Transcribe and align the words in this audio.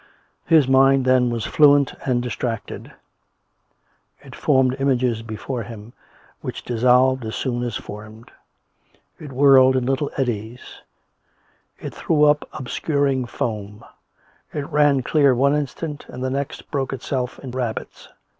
His 0.47 0.67
mind, 0.67 1.05
then, 1.05 1.29
was 1.29 1.45
fluent 1.45 1.93
and 2.07 2.23
distracted; 2.23 2.91
it 4.23 4.33
formed 4.35 4.75
images 4.79 5.21
before 5.21 5.61
him, 5.61 5.93
which 6.41 6.63
dissolved 6.63 7.23
as 7.23 7.35
soon 7.35 7.61
as 7.61 7.75
formed; 7.77 8.31
it 9.19 9.31
whirled 9.31 9.75
in 9.75 9.85
little 9.85 10.09
eddies; 10.17 10.81
it 11.77 11.93
threw 11.93 12.23
up 12.23 12.49
obscuring 12.51 13.25
foam; 13.27 13.85
it 14.51 14.67
ran 14.71 15.03
clear 15.03 15.35
one 15.35 15.53
instant, 15.55 16.07
and 16.09 16.23
the 16.23 16.31
next 16.31 16.71
broke 16.71 16.93
itself 16.93 17.37
in 17.37 17.51
rapids. 17.51 18.09